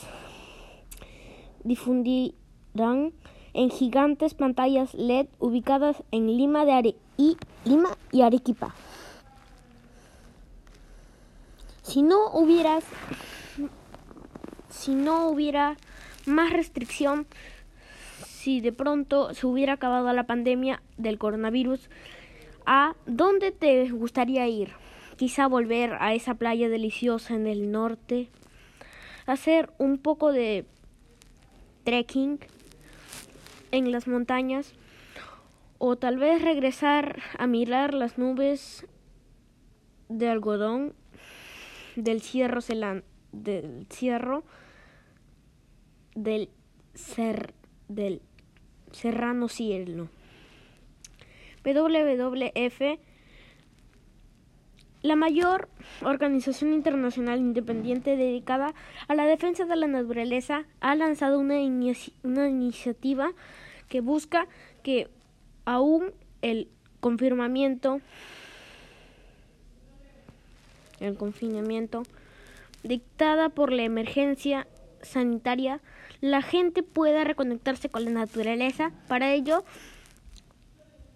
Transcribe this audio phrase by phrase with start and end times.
[1.64, 3.14] difundirán
[3.54, 8.74] en gigantes pantallas LED ubicadas en Lima, de y, Lima y Arequipa.
[11.90, 12.84] Si no hubieras
[14.70, 15.76] si no hubiera
[16.28, 17.26] más restricción,
[18.28, 21.90] si de pronto se hubiera acabado la pandemia del coronavirus,
[22.68, 24.70] ¿a dónde te gustaría ir?
[25.18, 28.30] Quizá volver a esa playa deliciosa en el norte,
[29.26, 30.66] hacer un poco de
[31.86, 32.40] trekking
[33.72, 34.74] en las montañas
[35.80, 38.86] o tal vez regresar a mirar las nubes
[40.08, 40.94] de algodón
[42.04, 42.60] del cierro
[43.32, 44.44] del cierro
[46.16, 46.50] del
[46.94, 47.54] ser
[47.88, 48.22] del
[48.92, 50.10] serrano cielo.
[51.64, 53.00] WWF
[55.02, 55.70] la mayor
[56.02, 58.74] organización internacional independiente dedicada
[59.08, 61.56] a la defensa de la naturaleza ha lanzado una,
[62.24, 63.32] una iniciativa
[63.88, 64.48] que busca
[64.84, 65.10] que
[65.64, 66.12] aún
[66.42, 66.68] el
[67.00, 68.02] confirmamiento
[71.00, 72.04] el confinamiento
[72.84, 74.68] dictada por la emergencia
[75.02, 75.82] sanitaria
[76.22, 78.92] la gente pueda reconectarse con la naturaleza.
[79.08, 79.64] Para ello,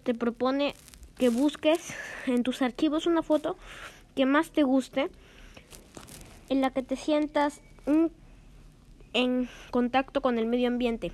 [0.02, 0.74] te propone
[1.18, 1.94] que busques
[2.26, 3.56] en tus archivos una foto
[4.14, 5.10] que más te guste,
[6.48, 7.60] en la que te sientas
[9.12, 11.12] en contacto con el medio ambiente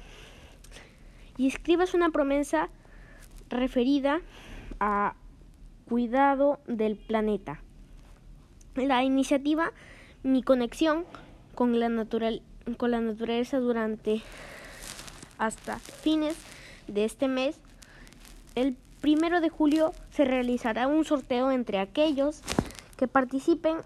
[1.37, 2.69] y escribas una promesa
[3.49, 4.21] referida
[4.79, 5.15] a
[5.87, 7.63] cuidado del planeta.
[8.77, 9.73] La iniciativa
[10.23, 11.05] Mi conexión
[11.55, 12.43] con la, natural,
[12.77, 14.23] con la naturaleza durante
[15.39, 16.37] hasta fines
[16.87, 17.59] de este mes,
[18.55, 22.43] el primero de julio se realizará un sorteo entre aquellos
[22.97, 23.79] que participen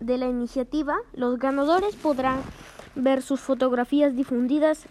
[0.00, 0.96] de la iniciativa.
[1.14, 2.40] Los ganadores podrán
[2.96, 4.86] ver sus fotografías difundidas